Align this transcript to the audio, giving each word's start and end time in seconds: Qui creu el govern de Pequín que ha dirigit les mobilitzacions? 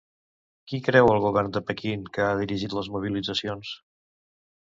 Qui 0.71 0.77
creu 0.85 1.09
el 1.15 1.19
govern 1.25 1.53
de 1.57 1.61
Pequín 1.67 2.07
que 2.15 2.23
ha 2.29 2.39
dirigit 2.39 2.73
les 2.79 2.89
mobilitzacions? 2.95 3.75